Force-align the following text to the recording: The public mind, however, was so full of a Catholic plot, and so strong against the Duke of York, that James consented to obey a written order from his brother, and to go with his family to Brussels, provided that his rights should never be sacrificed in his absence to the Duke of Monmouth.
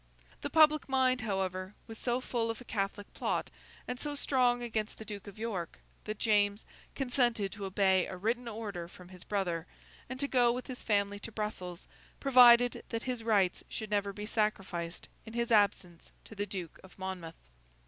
The 0.41 0.49
public 0.49 0.89
mind, 0.89 1.21
however, 1.21 1.75
was 1.85 1.99
so 1.99 2.19
full 2.19 2.49
of 2.49 2.59
a 2.59 2.65
Catholic 2.65 3.13
plot, 3.13 3.51
and 3.87 3.99
so 3.99 4.15
strong 4.15 4.63
against 4.63 4.97
the 4.97 5.05
Duke 5.05 5.27
of 5.27 5.37
York, 5.37 5.77
that 6.05 6.17
James 6.17 6.65
consented 6.95 7.51
to 7.51 7.65
obey 7.65 8.07
a 8.07 8.17
written 8.17 8.47
order 8.47 8.87
from 8.87 9.09
his 9.09 9.23
brother, 9.23 9.67
and 10.09 10.19
to 10.19 10.27
go 10.27 10.51
with 10.51 10.65
his 10.65 10.81
family 10.81 11.19
to 11.19 11.31
Brussels, 11.31 11.87
provided 12.19 12.83
that 12.89 13.03
his 13.03 13.23
rights 13.23 13.63
should 13.69 13.91
never 13.91 14.11
be 14.11 14.25
sacrificed 14.25 15.07
in 15.23 15.33
his 15.33 15.51
absence 15.51 16.11
to 16.23 16.33
the 16.33 16.47
Duke 16.47 16.79
of 16.83 16.97
Monmouth. 16.97 17.35